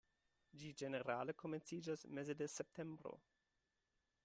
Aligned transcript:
Ĝi 0.61 0.71
ĝenerale 0.81 1.35
komenciĝas 1.43 2.05
meze 2.19 2.37
de 2.41 2.51
septembro. 2.55 3.15